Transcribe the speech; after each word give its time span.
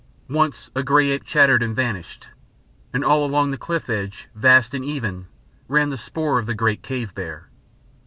Once 0.31 0.71
a 0.73 0.81
grey 0.81 1.11
ape 1.11 1.23
chattered 1.23 1.61
and 1.61 1.75
vanished, 1.75 2.29
and 2.91 3.05
all 3.05 3.23
along 3.23 3.51
the 3.51 3.55
cliff 3.57 3.87
edge, 3.87 4.29
vast 4.33 4.73
and 4.73 4.83
even, 4.83 5.27
ran 5.67 5.89
the 5.91 5.95
spoor 5.97 6.39
of 6.39 6.47
the 6.47 6.55
great 6.55 6.81
cave 6.81 7.13
bear. 7.13 7.49